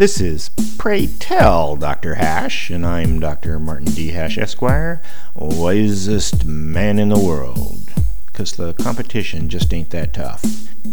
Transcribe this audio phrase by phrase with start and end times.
[0.00, 2.14] This is Pray Tell Dr.
[2.14, 3.58] Hash, and I'm Dr.
[3.58, 4.12] Martin D.
[4.12, 5.02] Hash, Esquire,
[5.34, 7.92] wisest man in the world.
[8.24, 10.42] Because the competition just ain't that tough.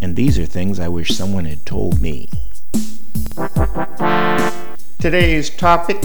[0.00, 2.30] And these are things I wish someone had told me.
[5.00, 6.00] Today's topic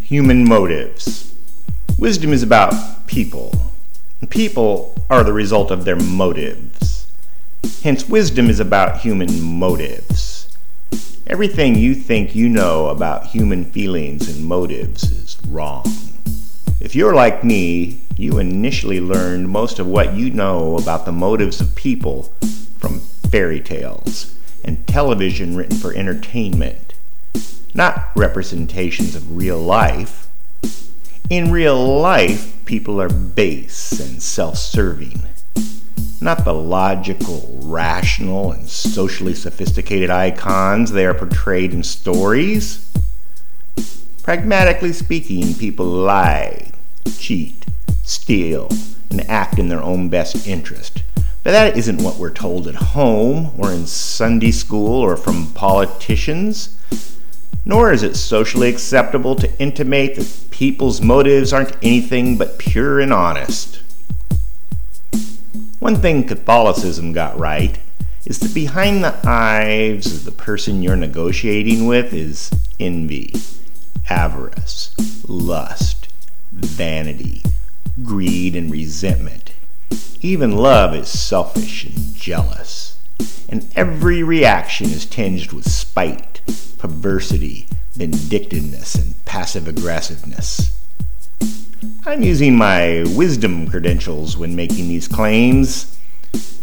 [0.00, 1.32] human motives.
[1.96, 3.52] Wisdom is about people.
[4.20, 7.06] And people are the result of their motives.
[7.84, 10.41] Hence, wisdom is about human motives.
[11.32, 15.82] Everything you think you know about human feelings and motives is wrong.
[16.78, 21.58] If you're like me, you initially learned most of what you know about the motives
[21.62, 22.24] of people
[22.78, 26.92] from fairy tales and television written for entertainment,
[27.72, 30.28] not representations of real life.
[31.30, 35.22] In real life, people are base and self serving
[36.22, 42.88] not the logical, rational, and socially sophisticated icons they are portrayed in stories.
[44.22, 46.70] Pragmatically speaking, people lie,
[47.18, 47.66] cheat,
[48.04, 48.68] steal,
[49.10, 51.02] and act in their own best interest.
[51.42, 56.78] But that isn't what we're told at home or in Sunday school or from politicians.
[57.64, 63.12] Nor is it socially acceptable to intimate that people's motives aren't anything but pure and
[63.12, 63.80] honest.
[65.82, 67.76] One thing Catholicism got right
[68.24, 73.34] is that behind the eyes of the person you're negotiating with is envy,
[74.08, 74.94] avarice,
[75.28, 76.06] lust,
[76.52, 77.42] vanity,
[78.00, 79.54] greed, and resentment.
[80.20, 82.96] Even love is selfish and jealous.
[83.48, 86.42] And every reaction is tinged with spite,
[86.78, 90.78] perversity, vindictiveness, and passive aggressiveness.
[92.04, 95.96] I'm using my wisdom credentials when making these claims.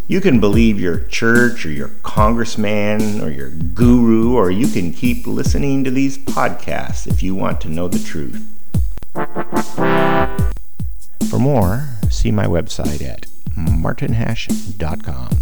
[0.10, 5.26] You can believe your church or your congressman or your guru, or you can keep
[5.26, 8.46] listening to these podcasts if you want to know the truth.
[11.30, 15.39] For more, see my website at martinhash.com.